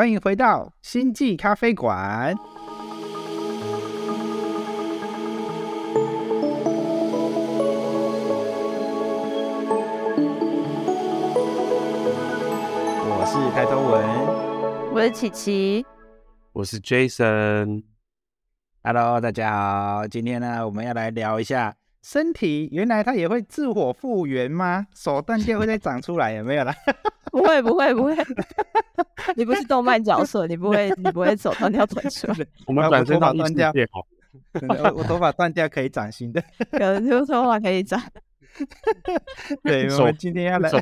[0.00, 2.34] 欢迎回到星际咖啡馆。
[13.04, 15.84] 我是抬头文我是琪琪，
[16.54, 20.08] 我是 Jason，，Hello，大家好。
[20.08, 24.86] 今天呢，我们要来聊一下身体，原来它也会自我复原吗？
[24.94, 26.32] 手断掉会再长出来？
[26.32, 26.74] 有没有啦？
[27.30, 28.16] 不会不会不会，
[29.36, 33.72] 你不是动漫角色，你不会你不会手断掉腿出来，我们啊我头发转身到断掉
[34.68, 36.42] 我我头发断掉可以长新的。
[36.72, 38.00] 可能就头发可以长。
[39.62, 40.78] 对，我手们今天要来手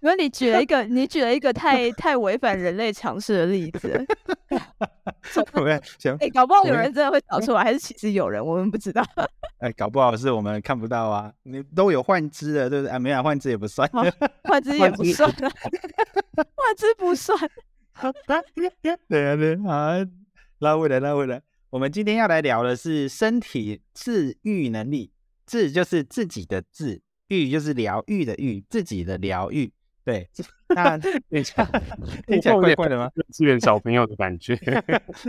[0.02, 4.04] 因为你举了一个，你举了一个太 太违反人类常识的例子了。
[5.52, 9.04] 我们想哎、搞不好有人真的会找出来，还是其实有人，我们不知道。
[9.58, 12.94] 哎，搞不好是我们看不到啊，你都有换肢了，对不对？
[12.94, 13.88] 啊，没有换肢也不算。
[13.92, 14.02] 好
[14.44, 15.50] 换肢也不算啊，
[16.34, 17.38] 换肢不算。
[19.06, 20.06] 对啊，对啊，
[20.60, 21.42] 拉回来，拉回来。
[21.68, 25.12] 我们今天要来聊的是身体自愈能力，
[25.44, 29.70] 自就是自己的自，愈就是疗愈的愈，自己的疗愈。
[30.10, 30.28] 对，
[30.74, 31.64] 那等一下，
[32.26, 33.08] 听起来 怪怪的吗？
[33.32, 34.58] 支援小朋友的感觉。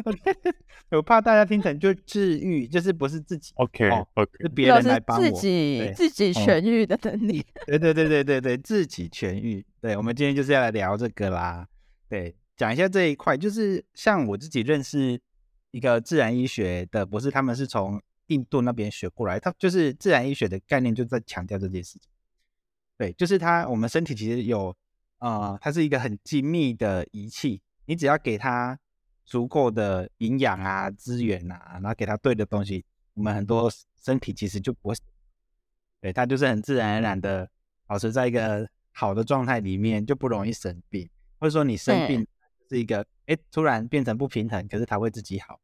[0.90, 5.24] 我怕大家听成就治愈，就是不是自己，OK 哦 OK，是别人来帮我。
[5.24, 7.46] 自己自己哦痊愈的能力。
[7.68, 9.64] 对对对对对对，自己痊愈。
[9.80, 11.68] 对，我们今天就是要来聊这个啦。
[12.10, 15.20] 对，讲一下这一块，就是像我自己认识
[15.72, 22.11] 一个自然医学的博士，他们是从印度那边学过来，他就是自然医学的概念就在强调这件事情。
[22.98, 24.76] 对，就是它，我们身体其实有，
[25.20, 28.78] 呃，它是一个很精密的仪器，你只要给它
[29.26, 33.72] 足够的营养啊、资源啊，然后给它对的东西，我们很多
[34.04, 34.96] 身体其实就不会
[36.00, 37.50] 对，它就是很自然而然的
[37.88, 42.28] 保持在一个好的状态里面，就不容易生病，或者说你生病
[42.70, 45.60] 是一个哎突然变成不平衡，可是它会自己好。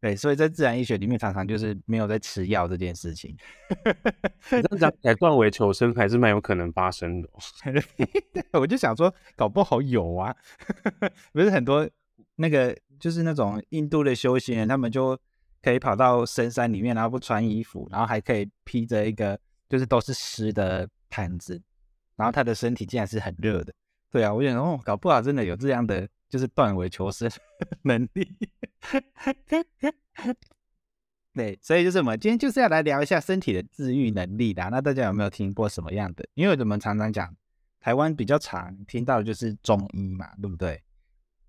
[0.00, 3.36] 对，所以在自然医学里面常常就是没有在吃药这件事情。
[4.50, 7.38] 你这样讲起来，断尾求生还是蛮有可能发生的哦。
[8.60, 10.34] 我就想说，搞不好有啊，
[11.34, 11.86] 不是很多
[12.36, 15.18] 那个就是那种印度的修行人，他们就
[15.60, 19.38] 可以跑到深山里面，然后不穿衣服，然后还可以披着一个
[19.68, 21.60] 就是都是湿的毯子，
[22.16, 23.74] 然后他的身体竟然是很热的。
[24.10, 27.30] 对啊，我想哦，搞不好真的有这样的就是断尾求生
[27.82, 28.36] 能力。
[31.34, 34.68] 对，所以就是我们今天就是要来聊一下身体的治愈能力啦。
[34.68, 36.24] 那大家有没有听过什么样的？
[36.34, 37.34] 因为我们常常讲
[37.80, 40.82] 台湾比较常听到的就是中医嘛，对不对？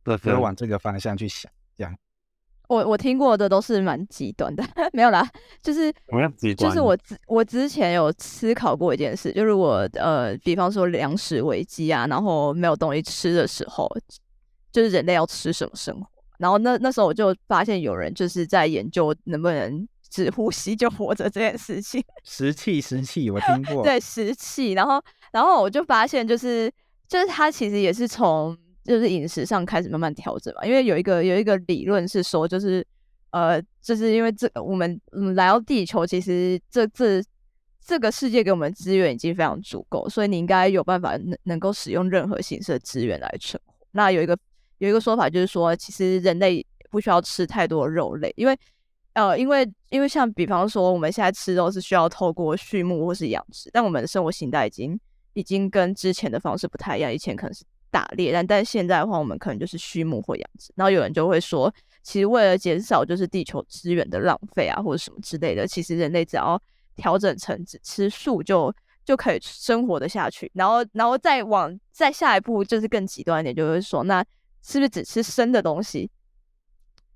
[0.03, 1.96] 对所以往这个方向去想，这样。
[2.68, 5.30] 我我听过的都是蛮极端的， 没有啦，
[5.62, 5.94] 就是？
[6.56, 13.90] 就是我之我之前有思考过一件事，就是我呃，比方说粮食危机啊，然后没有东西吃的时候，
[14.72, 16.08] 就是人类要吃什么生活。
[16.38, 23.84] 然后那那时候我就发现有人就是在研究能不能只呼吸就活着这件事情， 石气，食气，我听过。
[23.84, 24.72] 对石气。
[24.72, 25.02] 然后
[25.32, 26.72] 然后我就发现就是
[27.08, 32.86] 就是它其实也是从就是饮食上开始慢慢调整嘛，因为有一个有一个理论是说就是
[33.30, 37.24] 呃，就是因为这我们嗯来到地球，其实这这
[37.86, 43.74] 这个世界给我们的资源已经非常足够，所以你应该有办法能能够使用任何形式的资源来存活。
[43.92, 44.38] 那有一个
[44.81, 48.58] 有一个说法就是说，其实人类不需要吃太多肉类，因为
[49.14, 55.00] 呃，因为因为像比方说我们现在吃肉是需要透过畜牧或是养殖，但我们的生活形态已经
[55.34, 60.74] 已经跟之前的方式不太一样，以前可能是打猎，但但现在的话，我们可能就是畜牧或养殖。
[60.75, 61.72] 然后有人就会说，
[62.02, 66.59] 其实为了减少就是地球资源的浪费啊，或者什么之类的，其实人类只要
[66.96, 68.74] 调整成只吃素就
[69.06, 70.50] 就可以生活的下去。
[70.56, 74.25] 然后然后再往再下一步就是更极端一点，就是说，那
[74.64, 76.10] 是不是只吃生的东西？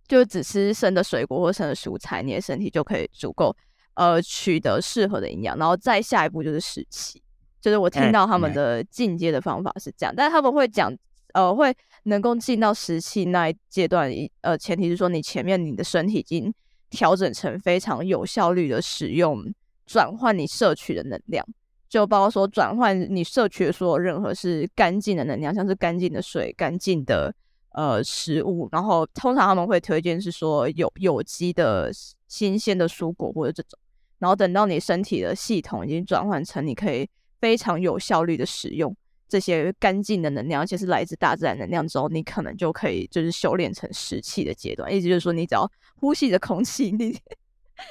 [0.07, 3.56] 就是只吃生的水果或生的蔬菜，你的身体就可以足够
[3.95, 5.57] 呃取得适合的营养。
[5.57, 7.22] 然后再下一步就是食气，
[7.59, 10.95] 就是我听哎到他们哎的进阶的方法是这样，但是他们会讲
[11.34, 16.53] 呃会能够进到食气那一阶段，一呃前提是说你前面你的身体已经
[16.91, 19.43] 调整成非常有效率的使用
[19.87, 21.43] 转换你摄取的能量。
[21.90, 27.34] 就包括说转换你摄取的所有任何是干净的能量，像是干净的水、干净的
[27.75, 31.91] 呃食物，然后通常他们会推荐是说有有机的
[32.27, 33.77] 新鲜的蔬果或者这种，
[34.19, 37.07] 然后等到你身体的系统已经转换成你可以
[37.39, 38.95] 非常有效率的使用
[39.27, 45.69] 这些干净的能量，而且是来自大自然能量之后，你可能就可以就是修炼成食气的阶段，意思就是说你只要
[45.99, 47.17] 呼吸着空气，你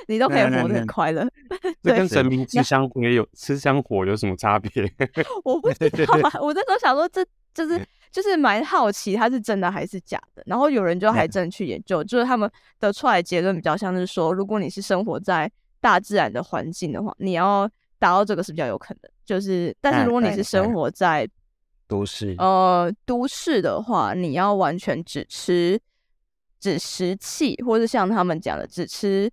[0.09, 1.29] 你都可以活得很快乐。
[1.83, 4.71] 这跟神明吃香火也有吃香火有什么差别？
[5.45, 7.23] 我不知道啊，我那时候想说这，
[7.53, 10.43] 就是就是蛮好奇它是真的还是假的。
[10.47, 15.51] 然后有人就还真去研究，就是他们得出来的结论比较像是说，如果你是生活在
[15.81, 17.69] 大自然的环境的话，你要
[17.99, 19.11] 达到这个是比较有可能。
[19.25, 21.29] 就是，但是如果你是生活在
[21.89, 25.77] 都市呃都市的话，你要完全只吃
[26.61, 29.29] 只食气，或是像他们讲的只吃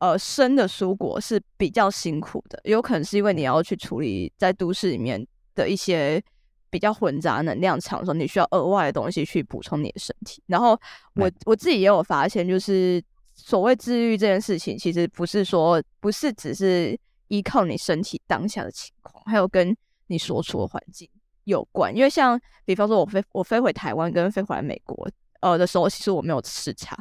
[0.00, 6.22] 呃生的蔬果是比较辛苦的，有可能是因为你要去处理在都市里面的一些
[6.70, 10.42] 比较混杂能量场的时候，你需要额外的东西去补充你的身体。
[10.46, 10.78] 然后
[11.14, 13.02] 我我自己也有发现，就是
[13.34, 16.98] 所谓治愈这件事情，其实不是说不是只是
[17.28, 19.76] 依靠你身体当下的情况，还有跟
[20.06, 21.08] 你所处的环境
[21.44, 21.94] 有关。
[21.94, 25.08] 因为像比方说，我飞我飞回台湾跟飞回来美国
[25.40, 26.98] 呃的时候，其实我没有时差，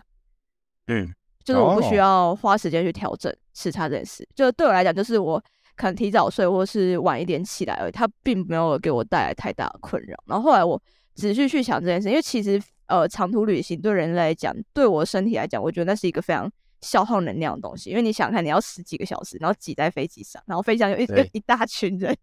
[0.88, 4.28] 嗯，就是我不需哦要花时间去调整时差这件事。
[4.36, 5.44] 就对我来讲，就是我
[5.78, 10.18] 可能提早睡或是晚一点起来而已，它并没有给我带来太大的困扰。
[10.26, 10.82] 然后后来我
[11.14, 16.52] 仔细去想这件事，因为其实呃长途旅行对人来讲，对我身体来讲，我觉得那是一个非常
[16.82, 17.92] 消耗能量的东西。
[17.92, 22.16] 因为你想想看，你要十几个小时，然后挤在飞机上，然后飞机上有一对一大群人，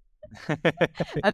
[1.23, 1.33] 呃，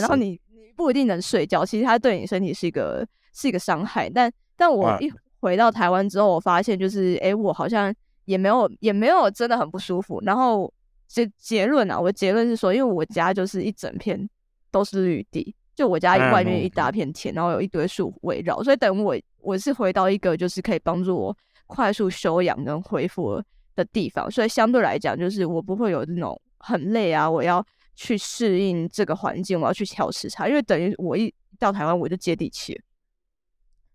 [0.00, 4.10] 然后你你不一定能睡觉，其实它对你身体是一个是一个伤害。
[4.10, 5.10] 但但我一
[5.40, 7.94] 回到台湾之后，我发现就是，诶，我好像
[8.26, 10.20] 也没有也没有真的很不舒服。
[10.24, 10.72] 然后
[11.12, 14.26] 结结论啊，我的结论是说，因为我家就是一整片
[14.70, 21.36] 都是绿地，就我家嗯外面一嗯大片田，然后有一堆树围绕，所以等我我是回到一个就是可以帮助我
[21.66, 23.42] 快速休养跟恢复
[23.76, 27.62] 的地方，所以相对来讲，就是我不会有那种很累啊，我要
[27.94, 32.80] 去适应这个环境，我要去调时差，因为等于我一到台湾我就接地气了。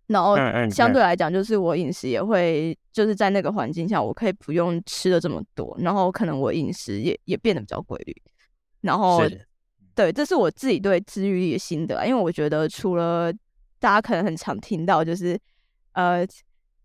[0.08, 0.36] 然后
[0.70, 8.14] 相对来讲，就是我饮食也会，就是在那个环境下，我可以不用吃的这么多，然后可能我饮食也也变得比较规律。
[8.80, 9.22] 然后
[9.94, 13.32] 对，这是我自己对治愈力的心得啊，因为我觉得除了
[13.78, 15.38] 大家可能很常听到，就是
[15.92, 16.26] 呃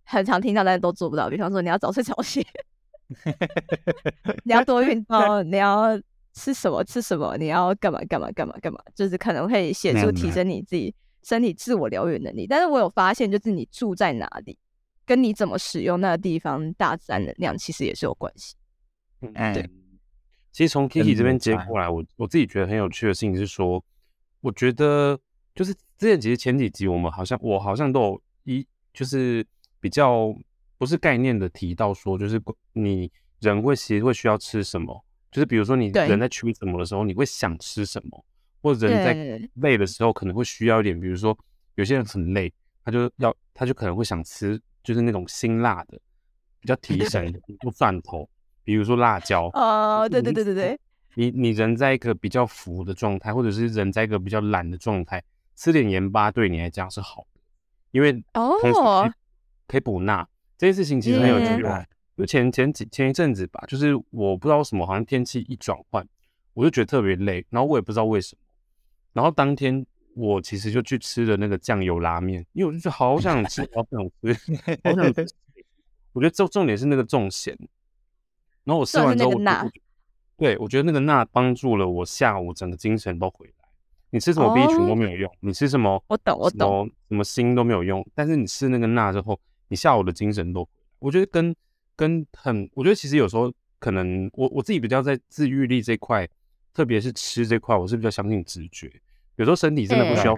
[0.03, 1.29] 很常听到，但是都做不到。
[1.29, 2.45] 比方说，你要早睡早起，
[4.43, 5.97] 你要多运动，你要
[6.33, 10.93] 吃什么吃什么，你要干嘛干嘛干嘛干嘛，就是可能会显著提升你自己
[11.23, 12.45] 身体自我疗愈能力。
[12.45, 14.57] 但是我有发现，就是你住在哪里，
[15.05, 18.55] 跟你怎么使用那个地方大自然能量，其实也是有关系。
[19.21, 19.69] 嗯对
[20.51, 23.83] 其实从 Kiki 这边接过来，我我自己觉得很有趣的事情是说，
[24.41, 25.19] 我觉得
[25.55, 29.43] 就是之前其实前几集我们好像我好像都有一就是
[29.79, 30.31] 比较
[30.77, 32.39] 不是概念的提到说，就是
[32.73, 38.23] 你人会其实会需要吃什么，就是比如说你人在缺什么的时候，你会想吃什么，
[38.63, 41.37] 或者人在累的时候可能会需要一点，比如说
[41.75, 42.51] 有些人很累，
[42.85, 45.99] 他就要他就可能会想吃就是那种辛辣的，
[46.61, 48.27] 比较提神，比如说蒜头，
[48.63, 49.47] 比如说辣椒。
[49.53, 50.79] 哦，对对对对对，
[51.15, 55.21] 你你人在一个比较浮的状态，或者是人在一个比较懒的状态，
[55.57, 57.41] 吃点盐巴对你来讲是好的，
[57.91, 58.55] 因为哦，
[59.67, 60.25] 可以补钠。
[60.57, 61.85] 这件事情其实很有趣嗯哦。
[62.15, 66.07] 就前前几前一阵子吧，就是我不知道为什么，好像天气一转换，
[66.53, 68.39] 我就觉得特别累，然后我也不知道为什么。
[69.13, 74.39] 然后当天我其实就去吃了那个酱油拉面，因为我就觉得好想吃，好想吃，
[74.83, 75.27] 好想吃。
[76.13, 77.57] 我觉得重重点是那个重咸。
[78.63, 79.71] 然后我吃完之后，我就
[80.37, 83.53] 对我觉得那个钠帮助了我下午整个精神都回来。
[84.09, 90.85] 你吃什么 B 群都哦没有用，你吃什么我懂我什懂么什么锌都没有用，但是你吃那个钠之后，你下午的精神都回来。
[90.99, 91.55] 我觉得跟
[91.95, 96.29] 跟很，我觉得其实有时候可能我我自己比较在自愈力这块，
[96.73, 98.91] 特别是吃这块，我是比较相信直觉。
[99.35, 100.35] 有时候身体真的不需要，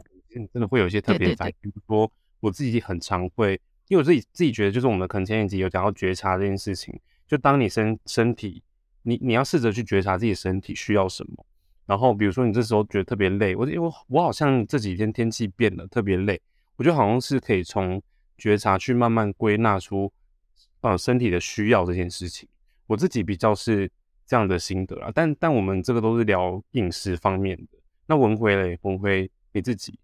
[0.54, 1.56] 真的会有一些特别反应。
[1.62, 8.62] 比如说我自己很常会，因为我自己自己觉得，就是我们可能前几集有讲到觉察这件事情，就当你身身体，
[9.04, 11.46] 你你要试着去觉察自己身体需要什么。
[11.86, 16.42] 然后比如说你这时候觉得特别累，我因为我我好像这几天天气变了，特别累，
[16.78, 18.02] 我觉得好像是可以从
[18.38, 20.12] 觉察去慢慢归纳出，
[20.82, 22.50] 呃，身体的需要这件事情。
[22.88, 23.90] 我自己比较是
[24.26, 27.78] 这样的心得啊，但但我们这个都是聊饮食方面的。
[28.08, 30.00] 那文辉嘞，文辉你自己，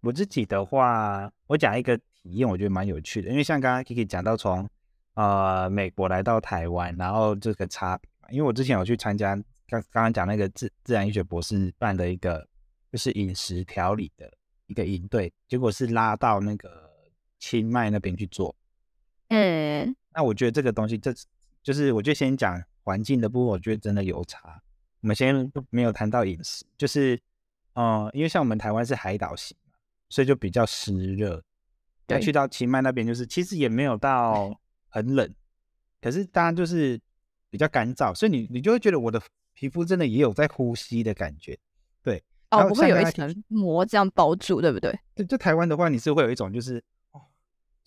[0.00, 4.68] 我自己的话，我讲一个体验，我觉得蛮有趣的，因为像刚刚 Kiki 讲到从
[5.14, 9.34] 呃美国来到台湾，然后这个差别，因为我之前有去参加
[9.66, 12.46] 刚刚刚讲那个自自然医学博士办的一个
[12.90, 14.30] 就是饮食调理的
[14.66, 16.90] 一个营队，结果是拉到那个
[17.38, 18.54] 清迈那边去做。
[19.28, 21.12] 嗯，那我觉得这个东西，这
[21.62, 24.62] 就是我就先讲环境的部分，我觉得真的有差。
[25.02, 27.20] 我们先没有谈到饮食，就是，
[27.74, 29.54] 呃，因为像我们台湾是海岛型，
[30.08, 31.34] 所以就比较湿热。
[32.06, 35.34] 那对去到清迈那边，就是其实也没有到 很冷，
[36.00, 36.98] 可是当然就是
[37.50, 39.20] 比较干燥，所以你你就会觉得我的
[39.52, 41.58] 皮肤真的也有在呼吸的感觉。
[42.02, 44.98] 对，哦，不会有一层膜这样包住，对不对？
[45.14, 46.82] 对就台湾的话，你是会有一种就是哦，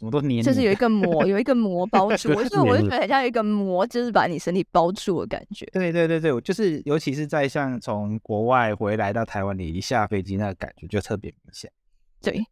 [0.01, 5.63] 怎么都黏黏，就是有一个膜，有一个膜包 住，我就我就觉得很像有一个膜，就是把你身体包住的感觉。
[5.67, 11.71] 对对对对，我就是尤其是在像从国外回来到台湾，你一下飞机那个感觉就特别明显。
[12.19, 12.43] 对，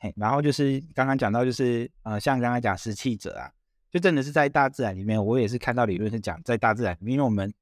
[0.00, 3.48] 嘿，然后就是刚刚讲到，就是呃，像刚刚讲湿气者啊，
[3.92, 7.54] 就真的是在大自然里面，我也是看到理论是讲在大自然里面，因为我们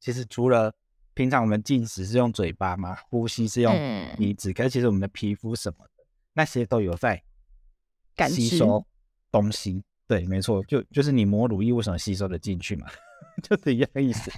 [0.00, 0.70] 其实除了
[1.14, 7.22] 平常我们进食是用嘴巴嘛，呼吸是用嗯鼻子，可是其实我们的皮肤什么的那些都有在
[8.16, 8.84] 感吸收
[9.30, 9.82] 东西。
[10.06, 12.86] 对，没错，就就是你抹乳液为什么吸收的进去嘛，
[13.42, 14.30] 就是一样的意思。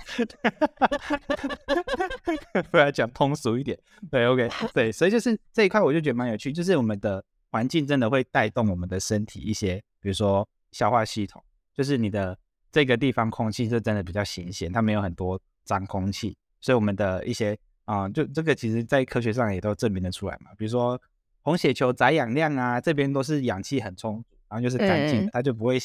[2.70, 3.76] 不然讲通俗一点，
[4.10, 11.42] 对，OK， 对，所以就是这一块我就觉得蛮有趣，就是我们的环境真的会带动我们的身体一些，比如说消化系统，
[11.74, 12.38] 就是你的
[12.70, 21.00] 这个地方空气是真的比较新鲜，它没有很多脏空气，所以我们的一些啊、就这个其实在科学上也都证明得出来嘛，比如说
[21.44, 25.78] 红血球载氧量啊，这边都是氧气很充足，然后就是干净，嗯它就不会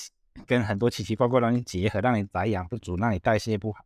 [0.48, 3.84] 跟很多奇奇怪怪的东西结合，让你载氧不足，让你代谢不好。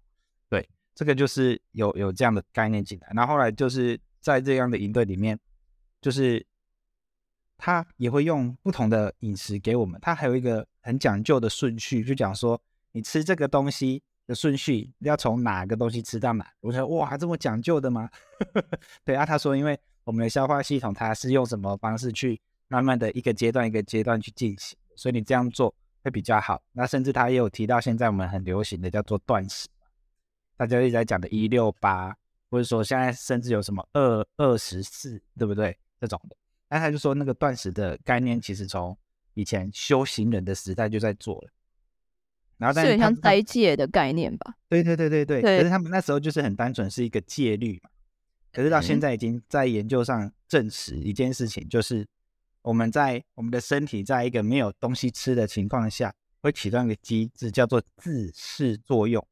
[0.49, 3.09] 对，这个就是有有这样的概念进来。
[3.15, 5.39] 然后后来就是在这样的营队里面，
[5.99, 6.45] 就是
[7.57, 12.61] 他也会用不同的饮食给我们，他还有一个很讲究的顺序，就讲说
[12.91, 16.45] 你吃这个东西的顺序要从哪个东西吃到哪。
[16.61, 18.07] 我说哇，这么讲究的吗？
[19.03, 26.61] 对啊，他说因为我们的消化系统它是用什么方式去慢慢的一个阶段一个阶段去进行，所以你这样做会比较好。
[26.73, 29.67] 那甚至他也有提到现在我们很流行的叫做断食。
[30.57, 32.15] 大家一直在讲的一六八，
[32.49, 35.77] 或者说现在甚至有什么二二十四，对不对？
[35.99, 36.35] 这种的，
[36.69, 38.97] 那他就说那个断食的概念，其实从
[39.33, 41.49] 以前修行人的时代就在做了。
[42.57, 44.55] 然后，但是很像是他们斋戒的概念吧？
[44.69, 47.89] 对对对对对，对可是他们那时候就是很单纯是一个戒律嘛。
[48.53, 52.07] 可是到现嗯在已经在研究上证实一件事情，就是
[52.61, 59.25] 我们在我们的身体在一个没有东西吃的情况下，会启动一个机制，叫做自噬作用，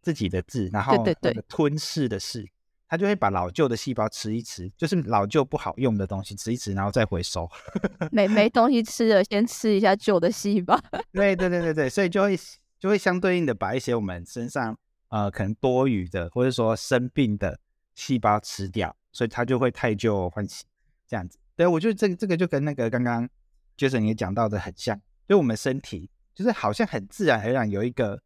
[0.00, 2.48] 自己的自，然后对对那个吞噬的噬，
[2.88, 7.48] 它就会把老旧的细胞吃一吃，就是老旧不好用的东西吃一吃，然后再回收。
[8.12, 10.80] 没没东西吃了，先吃一下旧的细胞。
[11.12, 12.38] 对对对对对，所以就会
[12.78, 17.58] 就会相对应的把一些我们身上呃可能多余的或者说生病的
[17.94, 20.66] 细胞吃掉，所以它就会太旧换新
[21.06, 21.38] 这样子。
[21.56, 23.28] 对，我觉得这个这个就跟那个刚刚
[23.76, 28.22] Jason 也讲到的很像，就我们身体就是好像很自然而然有一个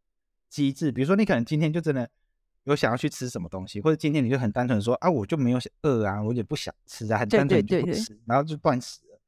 [0.49, 2.09] 机制，比如说你可能今天就真的
[2.63, 9.21] 有想要去吃什么东西，或者今天你就很单纯地说啊我就没有饿啊，我也不想吃啊，很对单纯对对对就不吃，然后就断食了。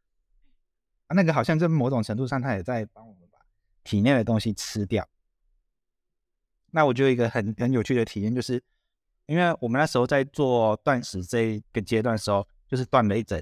[1.08, 3.40] 啊，那个好像在某种程度上，它也在帮我们把
[3.84, 5.08] 体内的东西吃掉。
[6.72, 8.64] 那我就有一个很很有趣的体验，就是
[9.25, 13.42] 因为我们那时候在做断食这个阶段的时候，就是断了一整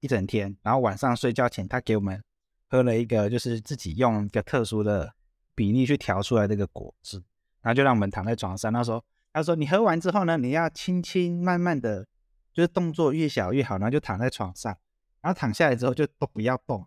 [0.00, 2.22] 一整天，然后晚上睡觉前，他给我们
[2.68, 5.12] 喝了一个就是自己用一个特殊的
[5.54, 7.16] 比例去调出来这个果汁，
[7.62, 8.72] 然后就让我们躺在床上。
[8.72, 12.06] 那时候他说，你喝完之后呢，你要轻轻慢慢的，
[12.52, 14.76] 就是动作越小越好，然后就躺在床上，
[15.20, 16.86] 然后躺下来之后就都不要动，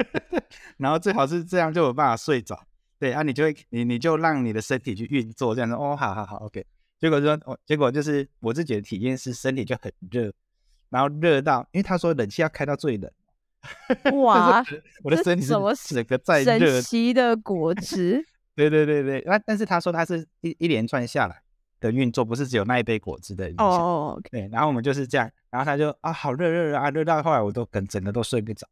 [0.78, 2.66] 然后最好是这样就有办法睡着。
[2.98, 6.64] 对啊，你就会你你就让你的身体去运作，这样子哦，好好好，OK。
[6.98, 10.32] 结果说，哦，结果就是我自己的体验是身体就很热，
[10.88, 13.10] 然后热到，因为他说冷气要开到最冷，
[14.22, 14.64] 哇，
[15.02, 18.24] 我的身体整个在热神，奇的果汁，
[18.56, 19.22] 对对对对。
[19.26, 21.42] 那但是他说他是一一连串下来
[21.80, 23.66] 的运作，不是只有那一杯果汁的影响。
[23.66, 28.66] 哦，OK，对，然后我们就是这样，然后他就啊，好热热啊，热到后来我都跟整个都睡不着，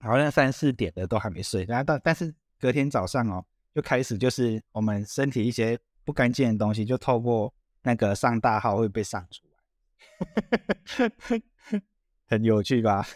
[0.00, 3.42] 好像三四点的都还没睡，然后到但是隔天早上哦，
[3.74, 5.78] 就开始就是我们身体一些
[6.10, 9.44] 不干净的东西，就透过那个上大号会被上出
[10.98, 11.40] 来，
[12.26, 13.06] 很有趣吧？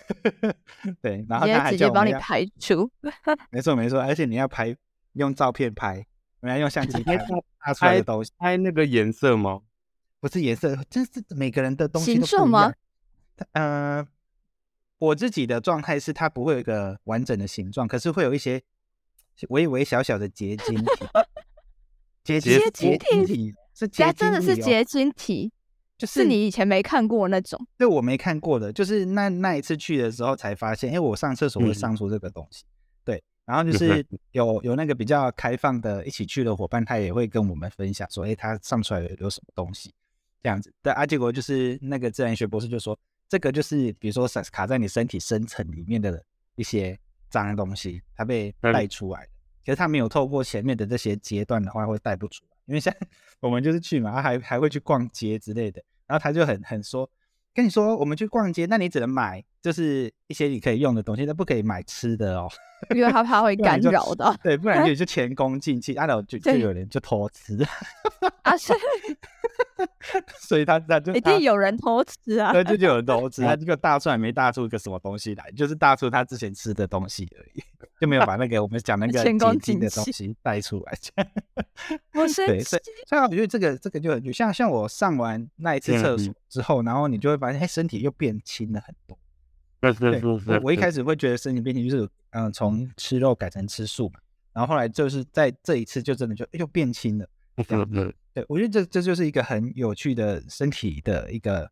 [1.02, 2.88] 对，然后他还直接直叫我们要，接帮你排除。
[3.50, 4.76] 没错没错，而且你要拍
[5.14, 6.06] 用照片拍，
[6.38, 7.24] 我们要用相机拍拍
[7.58, 9.62] 拍出来的拍东西，拍那个颜色吗？
[10.20, 12.74] 不是颜色，真是每个人的东西形都不一状吗样？
[13.54, 14.06] 呃，
[14.98, 18.62] 我自己的状态是它不会有一个完整的形状，可是会有一些
[19.48, 20.86] 微微小小的结晶体。
[22.24, 25.52] 结晶结晶体体是结晶真的是结晶体，
[25.98, 27.60] 就是是你以前没看过那种。
[27.76, 32.64] 对我没看过的，就是那那一次去的时候才发现，因为我上厕所会嗯上出这个东西，
[33.04, 39.92] 对，然后就是有有那个比较开放的一起去的伙伴，他也会跟我们分享说，哎，他上出来有有什么东西
[40.42, 46.22] 这样子，对啊，结果就是那个自然学博士就说，这个就是比如说卡卡在你身体深层里面的
[46.56, 49.28] 一些脏东西，它被嗯带出来的，
[49.64, 52.94] 可是他没有透过前面的这些阶段的话，会带不出来，因为像
[53.40, 55.82] 我们就是去嘛，还还会去逛街之类的。
[56.06, 57.10] 然后他就很很说，
[57.54, 62.46] 跟你说我们去逛街，那你只能买就是一些你可以用的东西，但不可以买吃的哦。
[62.94, 67.56] 因为他怕会 干扰到 对，不然就就前功尽弃，啊，然后就就有人就偷吃，
[68.42, 68.74] 啊，是
[70.38, 72.52] 所以他他就一定有人偷吃啊。
[72.52, 77.62] 对，就就有人偷吃，他这个大出来没大出个什么东西来，就是大出他之前吃的东西而已，
[77.98, 80.92] 就没有把那个我们讲那个前功结晶的东西带出来。
[82.12, 89.16] 我是对，所以所以我觉得这个这个就很有像像我上完那一次厕所之后，然后你就会发现，哎，身体又变轻了很多。
[89.92, 94.20] 对对对，对我我一开始会觉得身体变轻，就是嗯，从吃肉改成吃素嘛，
[94.52, 97.28] 然后后来就是在这一次就真的就哎又变轻了。
[98.32, 101.70] 对我觉得这这就是一个很有趣的身体的一个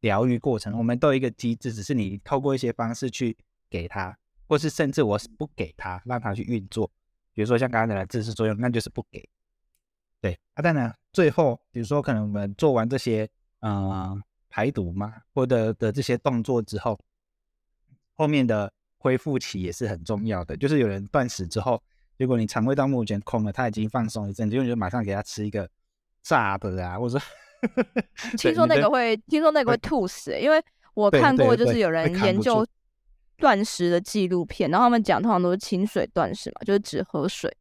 [0.00, 0.78] 疗愈过程。
[0.78, 3.36] 我们都有一个机制，只是你透过一些方式去
[3.68, 4.16] 给它，
[4.46, 6.88] 或是甚至我是不给它，让它去运作。
[7.32, 9.28] 比如说像刚刚讲的自噬作用，那就是不给。
[10.20, 13.28] 对啊，当然最后比如说可能我们做完这些
[13.58, 14.16] 呃
[14.48, 16.96] 排毒嘛，或者的这些动作之后，
[18.16, 20.56] 后面的恢复期也是很重要的。
[20.56, 21.82] 就是有人断食之后，
[22.18, 25.68] 如果你肠胃到目前空了，他已经放松一阵，子，因为你就马上给他吃一个
[26.22, 27.24] 炸的啊，或者 说
[28.36, 30.62] 听说那个会，听说那个会吐死欸、因为
[30.94, 32.66] 我看过，就是有人研究
[33.36, 37.54] 断食的纪录片，然后他们讲通常都是清水断食嘛，就是只喝水，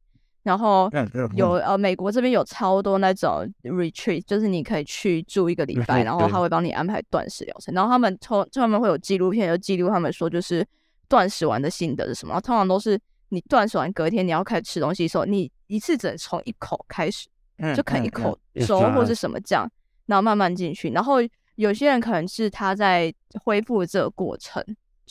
[0.44, 0.90] 然后
[1.36, 10.66] 有呃美国这边有超多那种 retreat，就是你可以去住一个礼拜，嗯然后他会帮你安排断食疗程，然后他们通他们会有纪录片，就记录他们说就是
[11.08, 17.28] 断食完的心得是什么，然后通常都是你断食完隔天你要开始吃东西的时候，你一次只能从一口开始。
[17.60, 19.70] 嗯就啃一嗯口嗯粥嗯或是什么酱，
[20.08, 20.90] 然后慢慢进去。
[20.90, 21.18] 然后
[21.56, 24.62] 有些人可能是他在恢复这个过程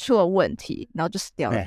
[0.02, 1.58] 出了问题，然后就死掉了。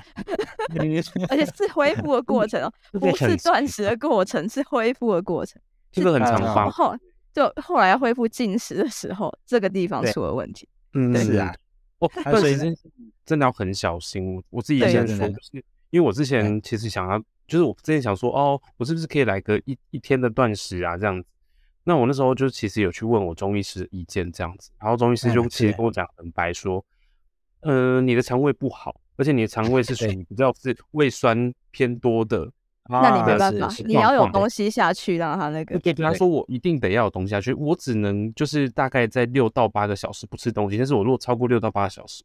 [0.77, 5.62] 嗯 而且是恢复的过程哦， 不是断食 的过程，是恢复的过程。
[5.92, 6.96] 这个很是常发，后
[7.34, 10.68] 就后来要恢复进食的时候，这个地方出了问题。
[10.94, 11.54] 嗯是啊，
[12.00, 12.92] 哦，啊所以断食这件事
[13.25, 14.36] 真的要很小心。
[14.36, 21.28] 我我自己对先说，就是因为我之前其实想要，就是我之前想说，哦，我是不是可以来个一一天的断食啊，这样子。
[21.84, 26.84] 那我那时候就其实有去问我中医师的意见，这样子，然后中医师就嗯其实跟我讲很白说，
[27.65, 30.13] 呃，你的肠胃不好，而且你的肠胃是属对。
[30.13, 32.47] 于比较是胃酸偏多的，
[32.88, 35.80] 那你没啊办法，你要有东西下去让它那个。
[35.80, 42.23] 对，他说我一定得要有东西下去，我只能就是大概在六到八个小时不吃东西，但是我如果超过六到八个小时，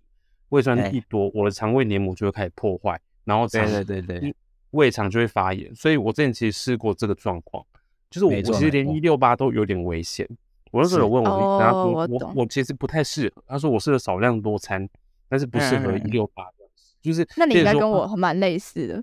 [0.51, 4.35] 胃酸哎一多，我的肠胃黏膜就会开始破坏，然后对对对对，
[4.73, 7.65] 胃肠就会发炎，所以我之前其实试过这个状况，
[8.11, 10.29] 就是我我其实连一六八都有点危险。
[10.71, 14.89] 我那时候有问我，然后哦我我我我其实不太适合，他说我适合少量多餐，
[15.31, 19.03] 但是不适合一六八这样子，就是那你应该跟我蛮类似的。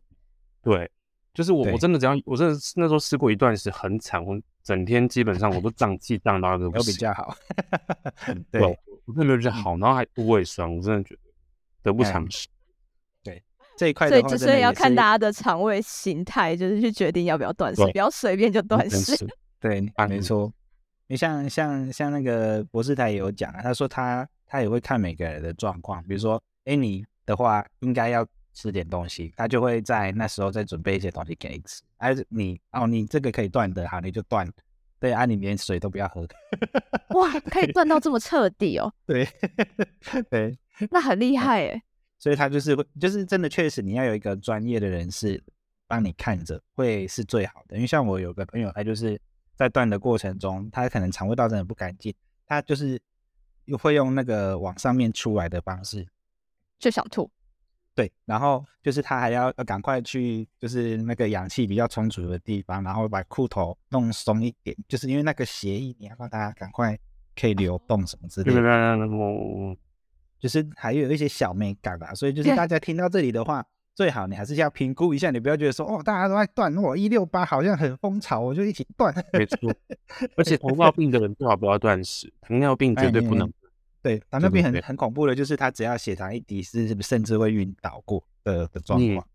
[0.61, 0.87] 对，
[1.33, 7.35] 就是我我真的只要我真的那时候试过一段时很惨，我整天基本上我都胀气胀到一个不有比行，较好。
[8.51, 11.21] 对，对，我真的没有比较好，然后还吐胃酸，我真的觉得
[11.83, 12.47] 得不偿失。
[13.77, 15.15] 这一块所以，就所以要看大家。
[15.19, 19.15] 的肠胃形态，就是去决定要不要断食，不要随便就断食。
[19.59, 20.51] 对，没错。
[21.07, 31.81] 你像像像那个博士他也有讲啊，他说他他也会看每个人的状况，比如说，哎，你的话应该要吃点东西，他就会在那时候再准备一些东西给你吃。
[31.97, 34.47] 哎，你哦，你这个可以断的，好，你就断。
[34.99, 36.27] 对啊，你连水都不要喝。
[37.09, 39.27] 哇，可以断到这么彻底哦，对
[40.27, 40.57] 对，
[40.89, 41.83] 那很厉害哎。
[42.17, 45.39] 所以他就是会，就是真的确实你要有一个专业的人士
[45.87, 47.75] 帮你看着，会是最好的。
[47.75, 49.21] 因为像我有个朋友，他就是
[49.57, 52.13] 在断的过程中，他可能肠胃道真的不干净，
[52.45, 53.01] 他就是
[53.65, 56.07] 又会用那个往上面出来的方式，
[56.79, 57.29] 就想吐，
[57.95, 66.97] 对，然后就是他还要要赶快去，就是那个氧气比较充足的地方，然后把裤头弄松一点，就是因为那个血液你要让它赶快
[67.35, 69.77] 可以流动什么之类的。
[70.39, 73.65] 就是还有一些小美感吧，所以就是大家听到这里的话，
[73.97, 79.11] 最好你还是要评估一下，你不要觉得说哦，大家都在断，我一六八好像很风潮，我就一起断。
[79.33, 79.73] 没错，
[80.35, 83.51] 而且 糖尿病的人最好不要断食，糖尿病绝对不能。
[84.03, 89.27] 对，糖尿病很很恐怖的，就是他只要血糖一低，是甚至会晕倒过的的状况。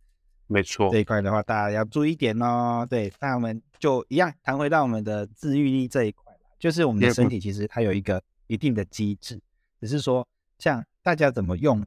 [0.46, 2.86] 没错这，一块的话，大家要注意一点哦。
[2.88, 9.40] 对，那我们就一样谈回到我们的自愈力这一块啦就是我们的身体其实它有一个一定的机制，
[9.80, 10.24] 只是说
[10.60, 11.84] 像大家怎么用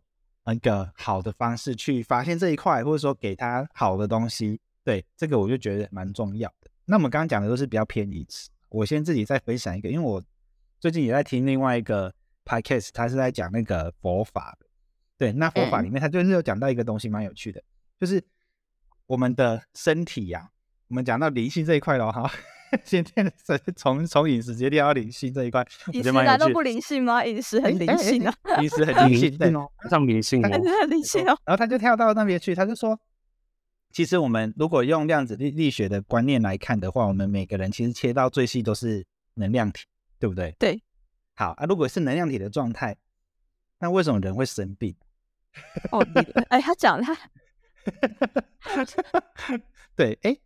[0.54, 6.70] 一个好的方式去发现这一块，或者说给他好的东西，对这个我就觉得蛮重要的。
[6.86, 10.24] 那我们刚刚讲的都是比较偏义词，我先自己再分享一个，因为我
[10.80, 14.68] 最近也在听另外一个 podcast，他是在讲那个佛法的。
[15.18, 17.64] 对，那佛法里面他就是有讲到一个东西蛮有趣的，
[18.00, 18.24] 就是
[19.08, 20.52] 我们的身体呀、
[20.90, 22.30] 我们讲到灵性这一块了哈，
[22.84, 23.32] 先天的
[23.76, 26.04] 从从饮食直接跳到灵性这一块，我饮。
[26.04, 27.24] 食难道不灵性吗？
[27.26, 29.54] 饮食很灵性啊，饮食很灵性，对。
[29.56, 30.50] 哦，非常灵性哦。
[30.82, 31.38] 很灵性哦。
[31.46, 33.00] 然后他就跳到那边去，他就说，
[33.92, 39.86] 其实我们如果用量子力力学的观念来看的话，我们每个人其实切到最细都是能量体，
[40.20, 40.54] 对不对？
[40.60, 40.82] 对。
[41.36, 42.96] 好啊，如果是能量体的状态，
[43.80, 44.96] 那为什么人会生病？
[45.92, 46.06] 哦，
[46.50, 47.18] 哎，他讲他，
[49.96, 50.38] 对，哎，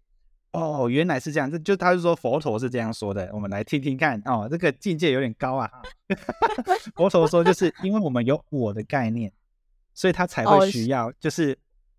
[0.51, 5.69] 哦，原来是这样，这就他是说佛陀是这样说的，我们来听听看哦，这个境界有点高啊。
[6.95, 9.31] 佛陀说，就是因为我们有我的概念，
[9.93, 11.57] 所以他才会需要，就是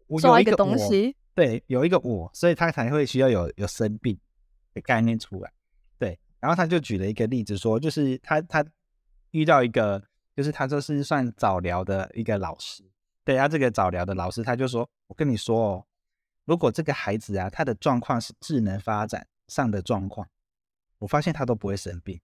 [0.09, 4.19] 我有一个东西，对，有一个我，所以他才会需要有有生病
[4.75, 5.53] 的概念出来。
[5.99, 8.65] 对，然后他就举了一个例子说，就是他他
[9.31, 10.03] 遇到一个，
[10.35, 12.83] 就是他说是算早疗的一个老师。
[13.23, 15.87] 对啊，这个早疗的老师他就说：“我跟你说哦，
[16.51, 20.27] 如果这个孩子啊，他的状况是智能发展上的状况，
[20.99, 22.17] 我发现他都不会生病，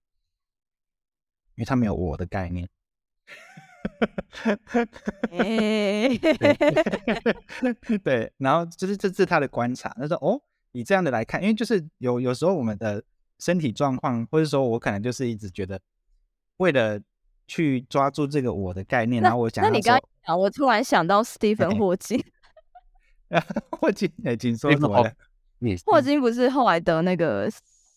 [1.54, 2.68] 因为他没有我的概念。
[8.02, 9.90] 对，然后就是这是他的观察。
[9.90, 13.04] 他说：哦，以这样的来看，因为就是有有时候我们的
[13.38, 15.80] 身体状况，或者说我可能就是一直觉得，
[16.56, 17.00] 为了
[17.46, 19.96] 去抓住这个我的概念，然后我想，那你刚。
[20.24, 20.36] 啊！
[20.36, 22.20] 我突然想到史蒂芬霍金，
[23.72, 25.16] 霍金哎，请说什么的？
[25.86, 27.50] 霍金不是后来得那个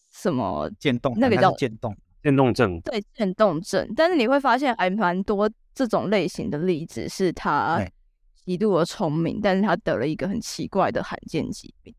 [0.09, 1.13] 什么渐冻？
[1.17, 2.79] 那个叫渐冻渐冻症。
[2.81, 3.87] 对，渐冻症。
[3.95, 7.85] 但是你会发现还蛮多这种类型的例子，是他
[8.45, 11.93] 极度的聪明，但是他得了一个很奇怪的罕见疾病。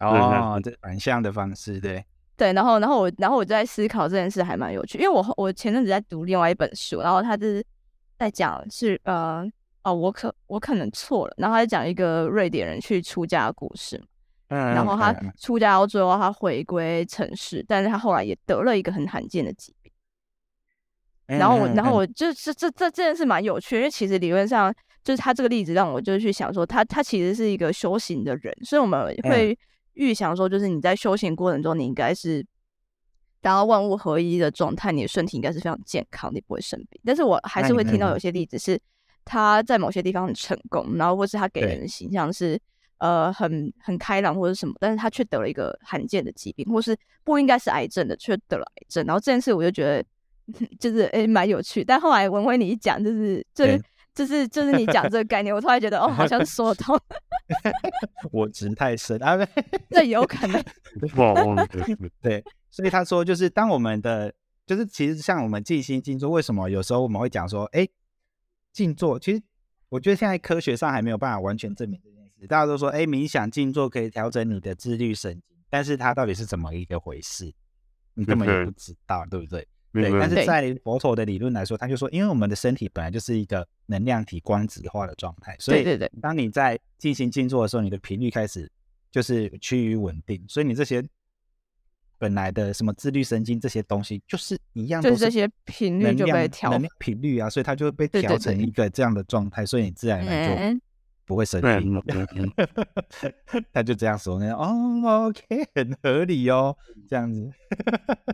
[0.00, 2.04] 哦，这反向的方式，对
[2.36, 2.52] 对。
[2.52, 4.98] 然后，然后我，然后我就在思考这件事，还蛮有趣。
[4.98, 7.62] 因为我我前阵子在读另外一本书，然后他是
[8.18, 9.44] 在讲是呃。
[9.84, 11.34] 哦，我可我可能错了。
[11.36, 14.00] 然后他就讲一个瑞典人去出家的故事，
[14.48, 19.90] 嗯，然后他出家到最后他回归城市，但是他后来也得了一个很罕见的疾病。
[21.26, 29.58] 然后我，然后我就是这这这件事蛮有趣，因为其实理论上就是他这个例子让我就去想说，他他其实是一个修行的人，所以我们会
[29.94, 32.44] 预想说，就是你在修行过程中，你应该是
[33.40, 37.00] 达到万物合一的状态，你的身体应该是非常健康，你不会生病。
[37.04, 38.78] 但是我还是会听到有些例子是。
[39.24, 42.60] 他在某些地方很成功，然后或是他给人的形象是
[42.98, 49.04] 呃很很开朗或者什么，但是他却得了一个罕见的疾病，或是不应该是癌症的，却得了癌症。
[49.06, 50.04] 然后这件事我就觉得
[50.80, 53.82] 就是诶蛮有趣，但后来文辉你一讲，就是就是
[54.14, 56.98] 就是就是你讲这个概念，我突然觉得哦好像说得通。
[58.32, 59.38] 我值太深啊，
[59.90, 60.62] 这有可能。
[62.20, 64.32] 对，所以他说就是当我们的
[64.66, 67.88] 就是其实像我们静心静坐，为什么有时候我们会讲说哎。
[68.72, 69.42] 静坐，其实
[69.88, 72.46] 我觉得现在科学上还没有办法完全证明这件事。
[72.46, 77.52] 大家都说，哎，冥想静坐可以调整你的自律神经，但是它到底是怎么一个回事，
[78.14, 79.66] 你根本也不知道，对不对？
[79.92, 80.10] 对。
[80.18, 88.70] 但是在佛陀的理论来说，他就说，因为我们的身体本来就是一个能量体光子化的状态，所以对对对，当你在进行静坐的时候，你的频率开始
[89.10, 91.04] 就是趋于稳定，所以你这些。
[92.22, 100.80] 本来的什么自律神经这些东西，就是一样，就是这些频率就被调，能量频率啊，所以它就会被调成一个这样的状态，所以你自然就
[101.24, 102.00] 不会生病。
[103.74, 105.42] 他就这样说，那哦，OK，
[105.74, 106.76] 很合理哦，
[107.08, 107.50] 这样子。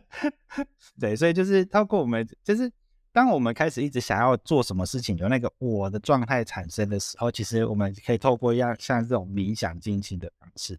[1.01, 2.71] 对，所以就是透过我们，就是
[3.11, 10.79] 当我们开始一直想要做什么事情，有那个我的状态产生的时候，其实我们可以透过一样像这种冥想进行的方式，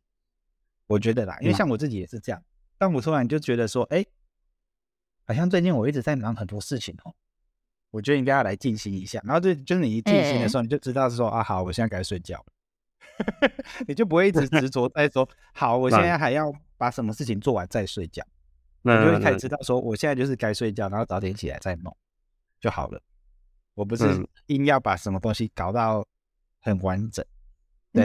[0.86, 2.40] 我觉得啦，因为像我自己也是这样。
[2.80, 4.04] 但我突然就觉得说，哎，
[5.28, 7.14] 好像最近我一直在忙很多事情哦，
[7.92, 9.22] 我觉得应该要来静心一下。
[9.26, 13.52] 然后就就是你一静心的时候，你就知道说啊，好，我现在该睡觉了，
[13.86, 18.26] 你就不会一直执着在说，好，我现在还要把什么事情做完再睡觉。
[18.82, 21.96] 你就会开始知道说，我现在就是该睡觉，然后早点起来再弄
[22.62, 23.02] 就好了。
[23.74, 26.08] 我不是硬要把什么东西搞到
[26.62, 27.26] 很完整。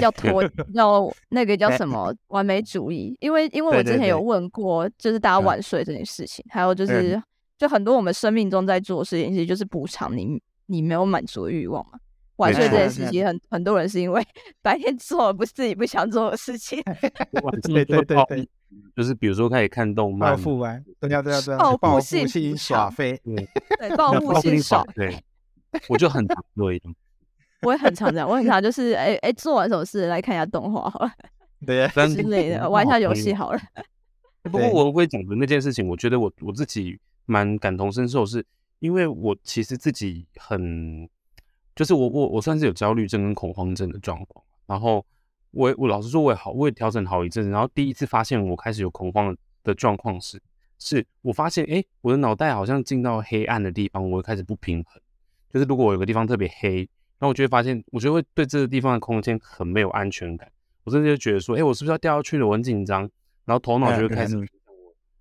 [0.01, 0.43] 叫拖，
[0.75, 3.17] 叫那个叫什么完美主义？
[3.21, 7.23] 因为因为我之前有问过，就是大家晚睡这件事情，还有就是
[7.59, 11.99] 就很多我们生命中在做事情，其实就是补偿你你没有满足的欲望嘛。
[12.37, 14.21] 晚睡这件事情，很很多人是因为
[14.61, 16.83] 白天做了不是自己不想做的事情。
[17.63, 18.49] 对对对对，
[18.97, 23.21] 就是比如说开始看动漫，报复啊，对呀对呀对呀，报复性耍飞，
[23.79, 25.23] 对报复性耍，对，
[25.89, 26.83] 我就很对。
[27.65, 31.11] 我也很常这样，我很常就是哎哎，做完什么事来看一下动画好了，
[31.67, 33.61] 对 之类的， 玩一下游戏好了。
[34.43, 38.45] 不过我会讲的那件事情，我觉得我我自己蛮感同身受，是
[38.81, 41.09] 因为我其实自己很，
[41.75, 45.05] 就是我我我算是有焦虑症跟恐慌症的状况，然后
[45.53, 50.39] 我我老实说我也好，我也调整好一阵子，然后第一次发现我开始有恐慌的状况是，
[50.79, 55.01] 是我发现，哎，我的脑袋好像进到黑暗的地方，我会开始不平衡。
[55.51, 56.87] 就是如果我有个地方特别黑，
[57.19, 60.51] 然后我就会发现，我就会对这个地方的空间很没有安全感。
[60.85, 62.47] 我甚至就觉得说，哎，我是不是要掉下去了？
[62.47, 63.09] 我很紧张，
[63.45, 64.45] 然后头脑就会开始我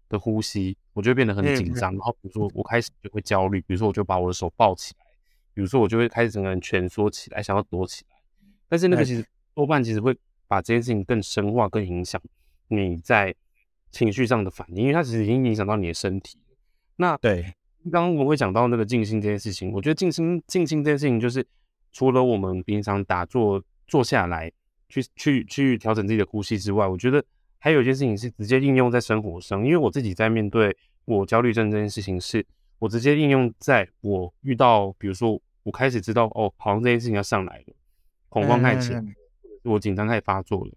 [0.09, 1.91] 的呼吸，我就会变得很紧张。
[1.93, 5.05] 然后比如说我开始就会焦虑，比如说我就把我的手抱起来，
[5.53, 8.17] 比如说我就会开始整个人蜷缩起来，想要躲起来。
[8.67, 12.21] 但是那个其实多半其实会把这件事情更深化、更影响
[12.67, 13.33] 你在
[13.91, 16.37] 情绪上的反应，因为它其实已经影响到你的身体。
[16.95, 17.53] 那对。
[17.91, 21.45] 刚刚我会讲到那个静心这件事情，我觉得静心静心这件事情，就是
[21.93, 24.51] 除了我们平常打坐坐下来
[24.89, 27.23] 去去去调整自己的呼吸之外，我觉得
[27.59, 29.63] 还有一件事情是直接应用在生活上。
[29.63, 30.75] 因为我自己在面对
[31.05, 32.45] 我焦虑症这件事情，是
[32.79, 37.73] 我直接应用在我遇到，比如说我开始知道哦，好像这件事情要上来了，
[38.27, 39.01] 恐慌开始，
[39.63, 40.71] 我紧张开始发作了，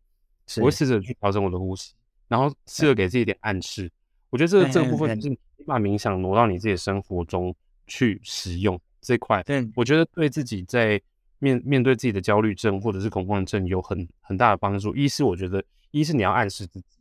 [0.58, 1.94] 我会试着去调整我的呼吸，
[2.28, 3.90] 然后试着给自己一点暗示。
[4.30, 5.36] 我觉得这个这个部分是。
[5.66, 7.52] 把冥想挪到你自己的生活中
[7.88, 11.00] 去使用这块，对，我觉得对自己在
[11.38, 14.96] 面面对自己的焦虑症或者是恐慌症有很很大的帮助。
[14.96, 16.98] 一是我觉得，一是你要暗示自己，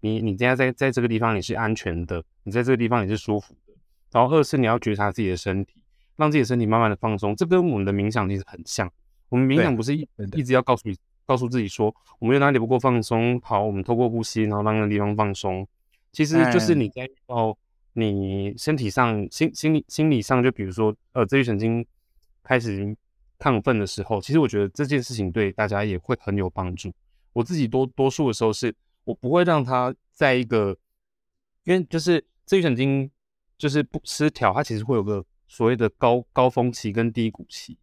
[0.00, 3.74] 你你现在在在这个地方你是安全的，你在这个地方你是舒服的。
[4.12, 5.82] 然后二是你要觉察自己的身体，
[6.14, 7.34] 让自己的身体慢慢的放松。
[7.34, 8.88] 这跟我们的冥想其实很像。
[9.28, 15.66] 我们冥想不是一一直要告诉你告诉自己说，我们有哪里不够放松，好，我们透过呼吸，然后让那个地方放松。
[16.12, 17.58] 其实就是你在哦。
[17.98, 21.84] 你身体上、心、心理、心理上，就比如说，呃，自律神经
[22.44, 22.96] 开始
[23.38, 26.92] 亢奋的时候，其实我觉得这件事情对大家也会很有帮助。
[27.32, 30.76] 我自己多多数的时候是，我不会让他在一个，
[31.64, 33.10] 因为就是自律神经
[33.56, 37.76] 就是不失调，它其实会有个所谓的高高峰期跟低谷期，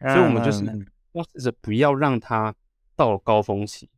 [0.00, 0.64] 所以我们就是
[1.12, 2.52] 要试着不要让它
[2.96, 3.88] 到了高峰期，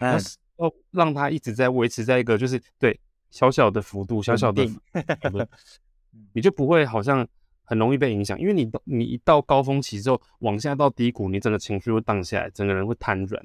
[0.00, 0.18] 要
[0.56, 2.98] 要让它一直在维持在一个就是对。
[3.34, 4.64] 小小的幅度，小小的，
[6.32, 7.26] 你就不会好像
[7.64, 13.44] 很容易被影响，因为你你一到高峰期之后，往下到低谷，你整个情绪会荡下来，整个人会瘫软。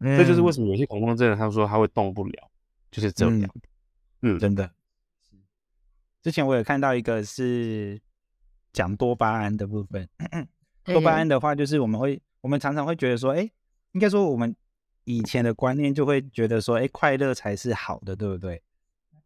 [0.00, 2.50] 这就是为什么有些恐慌症人他说他会动不了，
[2.90, 3.50] 就是这样。
[4.20, 4.70] 嗯，真的。
[6.22, 7.98] 之前我有看到一个是
[8.74, 10.06] 讲多巴胺的部分，
[10.84, 13.50] 多巴胺的话就是我们会，我们常常会觉得说，哎，
[13.92, 14.54] 应该说我们
[15.04, 18.62] 以前的观念就会觉得说，哎，快乐才是好的，对不对？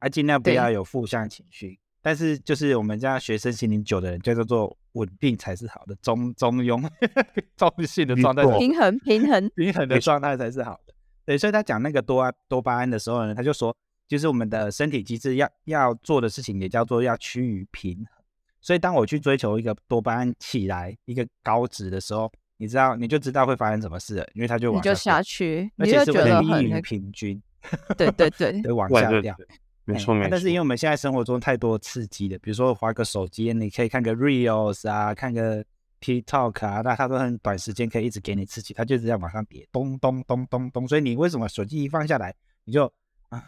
[0.00, 6.82] 啊，尽量不要有负向情绪，但是就是我们家学生心灵久的人，就叫做稳定才是好的，中中庸
[7.56, 10.94] 中性的状态，平衡平衡平衡的状态才是好的。
[11.24, 13.76] 对，所以他讲那个多多巴胺的时候呢，他就说，
[14.08, 18.06] 就是我们的身体机制要要做的事情，也叫做要趋于平衡。
[18.62, 27.40] 所以当我去追求一个多巴胺起来一个高值的时候，你知道你就知道会发生什么事了，因为它就往就下去，而且是觉得很平均，
[27.96, 29.36] 对对 对，会往下掉。
[29.92, 30.28] 没错，没错。
[30.30, 35.64] 但是因为我们现在生活中太多刺激的，比如说划个手机，你可以看个 reels 啊，看个
[36.00, 40.88] TikTok 啊，那它都很短时间可以一直给你刺激，它就是在往上叠，咚咚咚咚咚。
[40.88, 42.90] 所以你为什么手机一放下来，你就
[43.28, 43.44] 啊，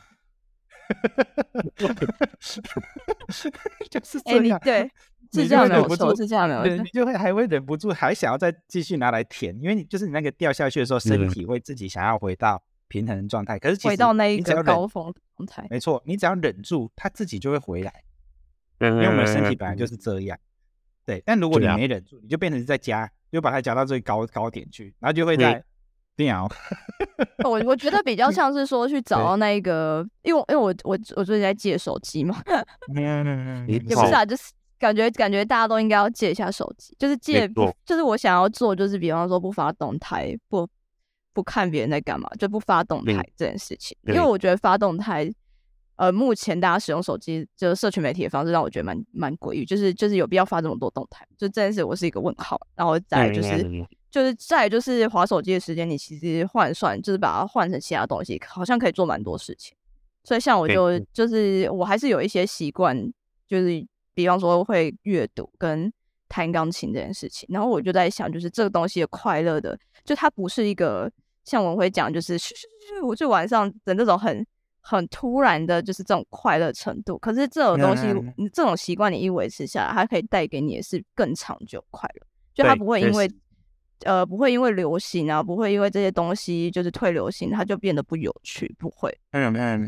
[3.90, 4.90] 就是这样，对，
[5.33, 12.62] 是这样没有错，是这样没有错，你就会还会忍不住，还想要再继续拿来填，因为你就是你那个掉下去的时候，身体会自己想要回到。
[12.92, 18.05] 平衡状态，可是回到那一个高峰状态，没错，你只要忍住，它自己就会回来。
[18.81, 20.38] 因为我们身体本来就是这样，
[21.07, 21.22] 对。
[21.24, 25.64] 但如果你没忍住，你就变成在加，就把它加到最高高点去，然后就会在
[26.16, 26.46] 掉。
[27.44, 32.42] 我我觉得比较 像是说去找到那一个，因为因为我我我最近在借手机嘛，
[33.66, 37.48] 也不是啊，就是感觉感觉大家都应该要借一下手机，就是借，
[37.87, 40.68] 就是我想要做，就是比方说不发动态不。
[41.32, 45.30] 不看别人在干嘛，就不发动态这件事情，因为我觉得发动态，
[45.96, 52.60] 呃，目前大家使用手机就是社群媒体的方式，让我觉得蛮蛮诡异，就是就是有必要发这么多动态，就这件事我是一个问号。
[52.74, 59.76] 然后再就是就是再就是划手机的时间，你其实换算就是把它换成其他东西，好像可以做蛮多事情。
[60.24, 62.96] 所以像我就就是我还是有一些习惯，
[63.48, 65.92] 就是比方说会阅读跟
[66.28, 67.48] 弹钢琴这件事情。
[67.50, 71.10] 然后我就在想，就是这个东西的快乐的，就它不是一个。
[71.44, 72.37] 像文辉讲，就是
[73.05, 74.46] 我就晚上的那种很
[74.81, 77.18] 很突然的，就是这种快乐程度。
[77.18, 82.26] 可是这种东西，你这种习惯你一维持下来，它可以带给你的是更长久快乐。
[82.55, 83.31] 就它不会因为
[84.05, 89.16] 呃不会因为流行啊，不会因为这些东西就是退流行，它就变得不有趣，不会。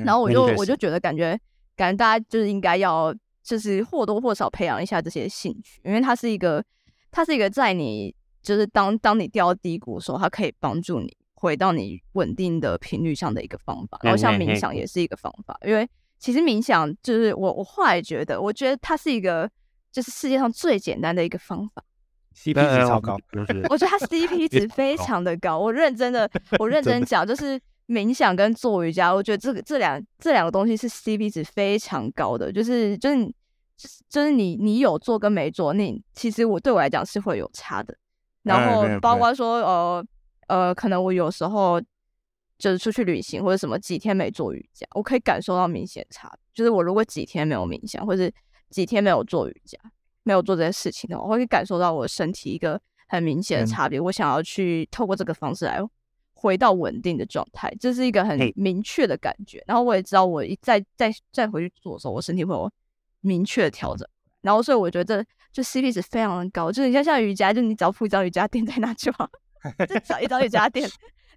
[0.04, 1.38] 然后我就我就觉得感觉
[1.76, 6.64] 感觉大家就是应该要就是或多或少培养一下这些兴趣，因为它是一个
[7.10, 11.14] 它是一个在你就是当当你掉到低谷的时候，它可以帮助你。
[11.44, 15.86] 回到你稳定的频率上的一个方法，然后像冥想也是一个方法，因为
[16.18, 19.50] 其实冥想就是我我后来觉得，我觉得它是一个
[19.92, 21.84] 就是世界上最简单的一个方法。
[22.34, 26.28] CP 呃值超高，就是我觉得它 CP 值非常的高，我认真的，
[26.58, 33.30] 我认真讲，就是冥想跟做瑜伽，我觉得这个这两这两个东西是 CP 值非常高的，就是就是
[34.08, 37.94] 就是你你有做跟没做，那其实我对我来讲是会有差的。
[38.44, 40.06] 然后包括说呃
[40.48, 41.80] 呃，可能我有时候
[42.58, 46.38] 就是出去旅行或者什么几天没做瑜伽，我可以感受到明显差别。
[46.54, 48.30] 就是我如果几天没有冥想，或者
[48.70, 49.78] 几天没有做瑜伽，
[50.22, 54.00] 没有做这些事情的话，我会感受到我身体一个很明显的嗯差别。
[54.00, 55.80] 我想要去透过这个方式来
[56.32, 59.62] 回到稳定的状态，这是一个很明确的感觉。
[59.66, 62.70] 然后我也知道，我一再再再回去做的时候，我身体会有
[63.20, 64.06] 明确的调整。
[64.42, 69.28] 然后所以我觉得这就 CP 值非常的高，就是你像像瑜伽，就你只要铺一张瑜伽垫在那就好，
[69.88, 70.88] 就找一找瑜伽垫，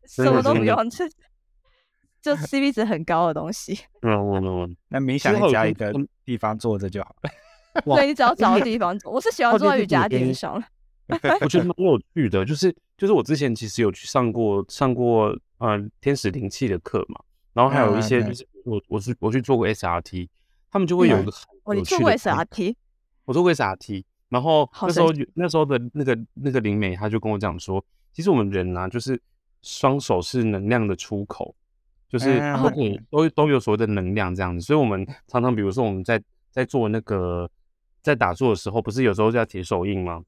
[0.07, 1.05] 什么都不用，就
[2.21, 3.79] 就 CP 值很高的东西。
[4.01, 5.93] 嗯，我我 那冥想之后你只要一个
[6.25, 7.29] 地方坐着就好了。
[7.95, 10.61] 对你只要找个地方坐，我是喜欢坐在瑜伽垫上。
[11.41, 17.19] 我觉得蛮有趣的，就是就是我之前其实有去上过上过呃天使灵气的课嘛，
[17.53, 20.27] 然后还有一些嗯嗯就是我我是我去做过 SRT，
[20.69, 22.75] 他们就会有一个很哦，你有做过 SRT？
[23.23, 27.81] 我做过 SRT，然后那时候有那时候的那个那个灵美，他就跟我讲说，
[28.17, 29.21] 其实我们人啊，就是
[29.62, 31.53] 双手是能量的出口，
[32.10, 37.47] 就是嗯都可以都都有所谓的能量这样子，所以我们常常比如说我们在在做那个
[38.01, 40.23] 在打坐的时候，不是有时候就要解手印吗？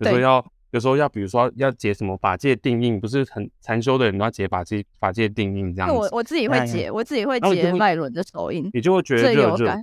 [0.00, 9.82] 有时候要有时候要比如说要解什么法界定印，不是很禅修的人都要解法界法界定印这样子，那我我自己会哎解，我自己会解脉轮的手印，你就会觉得最热热有感。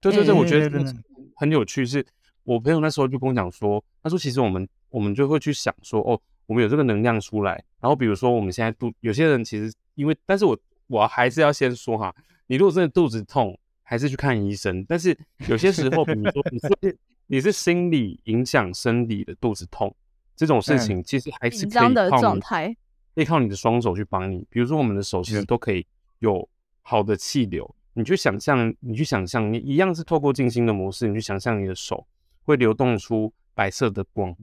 [0.00, 0.94] 对对对，嗯我觉得
[1.36, 1.84] 很有趣。
[1.84, 2.06] 是
[2.44, 12.14] 我朋友那时候就跟我讲说，他说其实我们我们就会去想说，哦，我们有这个能量出来，然后比如说我们现在肚，有些人其实因为，但是我我还是要先说哈，
[12.46, 14.82] 你如果真的肚子痛，还是去看医生。
[14.88, 19.94] 但是有些时候，比如说你是 你是心理影响生理的肚子痛
[20.34, 22.74] 这种事嗯情，其实还是紧可张的以靠你状态，
[23.14, 24.46] 可以靠你的双手去帮你。
[24.48, 25.86] 比如说，我们的手其实都可以
[26.20, 26.48] 有
[26.80, 27.74] 好的气流。
[27.92, 32.06] 你去想象，你去想象，你一样是透过静心的模式，你去想象你的手
[32.44, 34.34] 会流动出白色的光，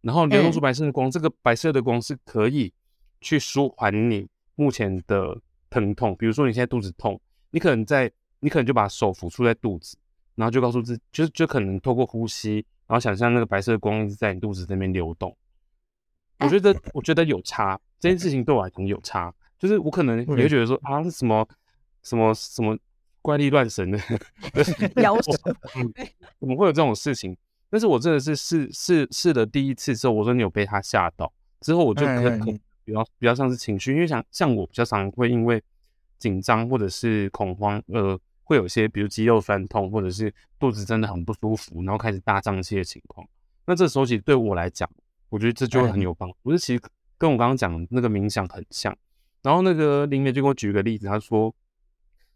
[0.00, 2.72] 然后流动出嗯白色的光，这个白色的光是可以
[3.20, 6.14] 去舒缓你目前的疼痛。
[6.16, 9.96] 比如说你现在肚子痛，你可能在，你可能就把手抚触在肚子，
[10.36, 15.36] 然后就告诉自己，就是就可能透过呼吸，然后想象那个白色的光一直在你肚子这边流动。
[16.38, 21.46] 我觉得，我觉得有差，这件事情对我来讲有差，就是我可能也会觉得说啊，是什么
[22.02, 22.78] 什么什么
[23.20, 23.98] 怪力乱神的
[25.02, 25.32] 摇手
[25.74, 25.92] 嗯
[26.38, 27.36] 怎么会有这种事情？
[27.70, 32.46] 但是我真的是试试试了第一次之后，我说你有被他吓到，之后我就可嗯嗯可
[32.84, 35.62] 比较比较像是情绪，因为像像我比较常会因为
[36.18, 43.26] 紧张或者是恐慌，呃，会有些比如肌肉酸痛，或者是肚子真的很不舒服，然后开始大胀气的情况。
[43.66, 44.88] 那这时候其实对我来讲，
[45.28, 46.36] 我觉得这就会很有帮助。
[46.42, 46.82] 我是其实
[47.18, 48.96] 跟我刚刚讲的那个冥想很像。
[49.42, 51.54] 然后那个林梅就给我举个例子，他说，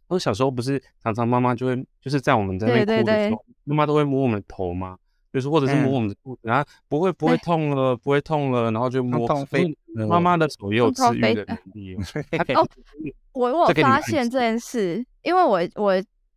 [0.07, 4.97] 我小时候不是常常妈妈就会就是在我们在那边哭的时候，妈妈都会摸我们的头嘛，
[5.33, 9.27] 就是或者是嗯摸我们的肚子，然后不会不会哎痛了，不会痛了，然后就摸。
[9.27, 9.77] 痛飞
[10.09, 12.01] 妈妈的手也有治愈的能力哦。
[12.61, 12.69] 哦
[13.33, 15.95] 我我发现这件事，因为我我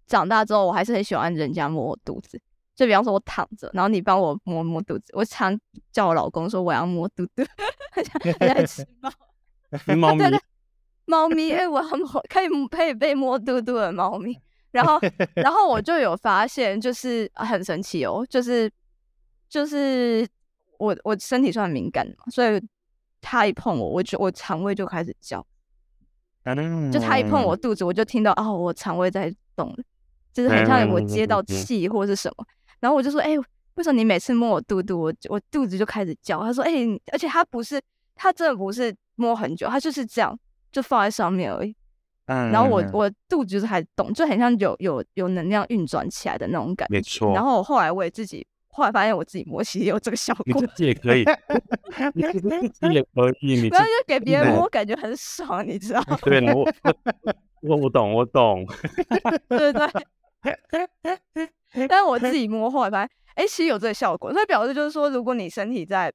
[0.07, 2.39] 长大之后，我还是很喜欢人家摸我肚子。
[2.73, 5.57] 就比方说，我躺着，然后你帮我摸摸肚子，我常
[5.93, 7.43] 叫我老公说我要摸肚肚，
[7.91, 9.11] 很像很像在吃猫。
[9.95, 10.23] 猫咪
[11.05, 14.37] 猫咪，哎、我要摸可以可以被摸肚肚的猫咪。
[14.71, 14.99] 然后，
[15.35, 18.69] 然后我就有发现，就是、啊很神奇哦，就是
[19.49, 20.27] 就是
[20.77, 22.61] 我我身体算敏感的嘛，所以
[23.21, 25.45] 他一碰我，我就我肠胃就开始叫。
[26.91, 29.77] 就他一碰我肚子，我就听到哦，我肠胃在动了，
[30.31, 32.45] 就是很像我接到气或是什么。
[32.79, 33.35] 然后我就说，哎、
[33.75, 36.41] 为什么你每次摸我肚肚，我我肚子就开始叫？
[36.41, 37.81] 他说，哎、你而且他不是，
[38.13, 40.37] 他真的不是摸很久，他就是这样，
[40.71, 41.75] 就放在上面而已。
[42.27, 46.93] 嗯，然后我我肚子就是还动，就很像有有有能量运转起来的那种感觉。
[46.93, 50.67] 没错然后后来我也自己，后来发现我自己摸其实也有这个效果你自。
[50.75, 51.23] 己也可以，
[52.13, 52.23] 你
[52.67, 56.03] 自己也可以，你 不要自就给别人摸，感觉很爽，你知道？
[56.21, 56.69] 对，我
[57.61, 58.65] 我我懂，我懂，
[59.47, 59.87] 对对。
[61.87, 64.31] 但是我自己摸，后来发现，哎、其实有这个效果。
[64.33, 66.11] 所以表示就是说，如果你身体在，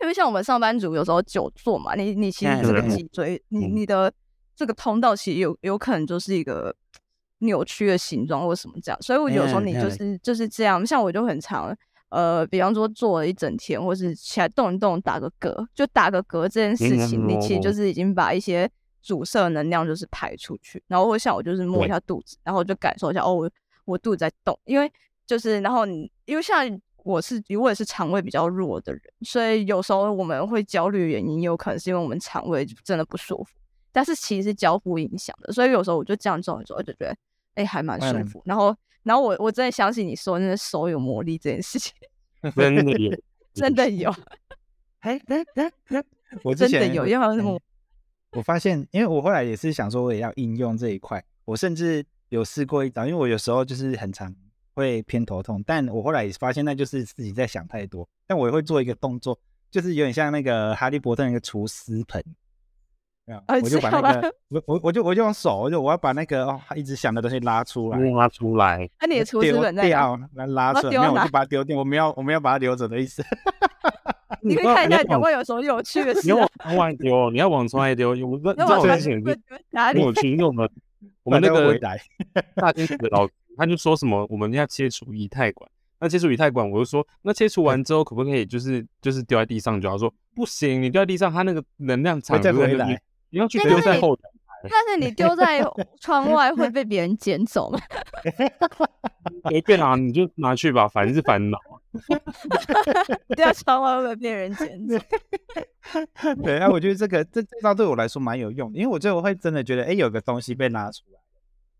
[0.00, 4.12] 因为像我们上班族有时候久坐嘛，你你其实嗯这个脊椎，你嗯你的
[4.54, 6.74] 这个通道其实有有可能就是一个
[7.40, 9.02] 扭曲的形状或什么这样。
[9.02, 11.76] 所以我有时候嗯你就是就是这样，像我就很常。
[12.10, 17.72] 呃，比方说坐了一整天，或是起来动一动，打个嗝，就打个嗝这件事情，你其实就。
[17.78, 18.68] 是已经把一些
[19.02, 20.82] 阻塞能量就是排出去。
[20.88, 23.50] 然后我想我就是摸一下肚子，然后就感受一下哦，我
[23.84, 24.90] 我肚子在动，因为
[25.24, 26.66] 就是然后你因为像
[27.04, 33.50] 我是我也是肠胃比较弱的人，所以有时候我们会焦虑的，原因有可能是因为我们肠胃真的不舒服，
[33.92, 37.16] 但是其实是交互影响的，所以有时候我就这样做之后就觉得
[37.54, 38.42] 哎还蛮舒服。
[38.44, 41.92] 然后然后我我真的相信你说那个手有魔力这件事情，
[42.54, 43.12] 真的有，
[43.54, 44.10] 真的有。
[45.00, 46.04] 哎哎哎哎，
[46.42, 47.60] 我真的有，因为什么？
[48.32, 51.24] 我发现，因为我后来也是想说，我也要应用这一块。
[51.44, 54.34] 我甚至有试过一招，因为我有时候就是很常
[54.74, 58.06] 会偏头痛，但我后来也发现那就是自己在想太多。
[58.26, 59.38] 但我也会做一个动作，
[59.70, 62.22] 就是有点像那个哈利波特那个除湿盆，
[63.62, 68.88] 我就把那个我我我就我就用手，就我要把那个哦一直想的东西拉出来，拉出来。
[69.00, 71.76] 那你的除湿盆在掉，来拉出来，没有我就把它丢掉。
[71.78, 73.22] 我们要我们要把它留着的意思。
[74.40, 76.20] 你可以看一下有没有什么有趣的事。
[76.22, 78.10] 你要往窗外丢，你要往窗外丢。
[78.10, 79.38] 我这这危险是
[79.70, 80.00] 哪里？
[80.02, 80.70] 我群用的，
[81.24, 81.78] 我们那个
[82.54, 85.68] 大天使的老他就说什么我们要切除以太管。
[86.00, 89.80] 那切除以太管，我就说那切除完之后可不可以就是就是丢在地上？
[89.80, 93.00] 就要说不行，你丢在地上，它那个能量场再回来，
[93.30, 94.22] 你要去丢在后台。
[94.62, 95.62] 但是你丢在
[96.00, 97.78] 窗外会被别人捡走吗？
[99.48, 101.58] 随便啊，你就拿去吧，反正是烦恼。
[103.28, 104.98] 丢在窗外会被别人捡走。
[106.42, 111.20] 对啊，我觉得这个这这招对我来说蛮有用，因为我最后会真的觉得，哎，有个东西被拉出来，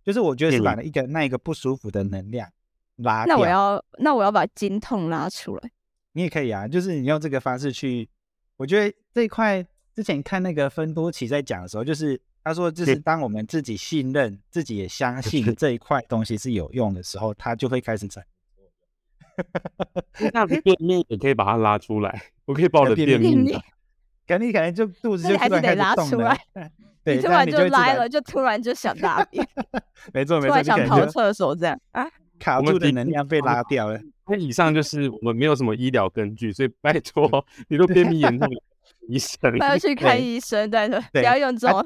[0.05, 2.49] 就是我觉得是把一个那一个不舒服的能量
[2.97, 3.35] 拉掉。
[3.35, 5.71] 那我要那我要把筋痛拉出来。
[6.13, 8.09] 你也可以啊，就是你用这个方式去，
[8.57, 9.67] 我觉得这一块
[9.99, 12.21] 之前看那个芬多奇在讲的时候，就是。
[12.45, 18.25] 他说：“就是当我们自己信任、自己也相 信这一块东西是有用的时候，它就会开始产
[20.33, 23.55] 那便秘也可以把它拉出来，我可以把我的便秘，
[24.27, 26.41] 肯定可能就 肚子就还是得拉出来。
[27.05, 29.47] 对，突然就拉了，就突然就想大便。
[30.15, 34.01] 没错没错，突然想跑厕所这样啊，卡住的能量被拉掉了。
[34.27, 38.49] 那以上就是我们没有什么医疗根据，所以拜托，你都便秘严重。”
[39.09, 41.83] 医生，要去看医生，对对，不要用这种。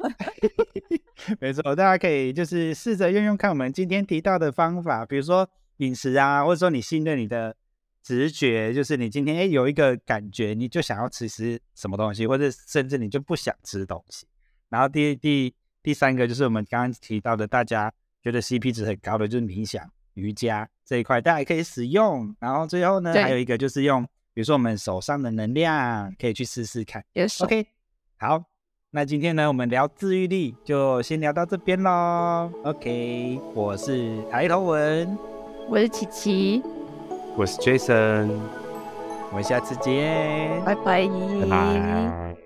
[1.39, 7.55] 没错，大家可以就是试着用用看我们今天提到的方法，比如说饮食啊，或者说你信任你的
[8.03, 14.27] 直觉，就是你今天哎有一个感觉，你就想要吃吃什么东西，或者甚至你就不想吃东西。
[14.69, 22.35] 然后第第第三个就是我们刚刚提到的，大家觉得 CP 值很高的就是冥想、瑜伽这一块，大家也可以使用。
[22.41, 24.05] 然后最后呢，还有一个就是用。
[24.35, 27.05] 比如说我们手上的能量，可以去试试看。
[27.41, 27.67] OK，
[28.19, 28.43] 好，
[28.91, 32.51] 那今天呢，我们聊治愈力就先聊到这边喽。
[32.65, 35.19] OK，我是抬头文，
[35.69, 36.63] 我是琪琪，
[37.37, 38.31] 我是 Jason，
[39.31, 42.42] 我们下次见，拜拜，拜拜。